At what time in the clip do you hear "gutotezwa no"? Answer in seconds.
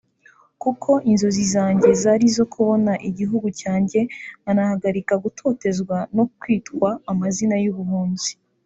5.23-6.25